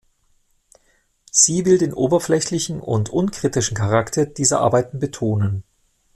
Sie 1.29 1.63
will 1.67 1.77
den 1.77 1.93
oberflächlichen 1.93 2.79
und 2.81 3.09
unkritischen 3.11 3.77
Charakter 3.77 4.25
dieser 4.25 4.59
Arbeiten 4.59 4.97
betonen. 4.97 5.63